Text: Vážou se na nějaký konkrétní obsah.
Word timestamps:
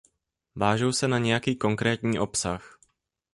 Vážou 0.55 0.91
se 0.91 1.07
na 1.07 1.17
nějaký 1.17 1.55
konkrétní 1.55 2.19
obsah. 2.19 2.79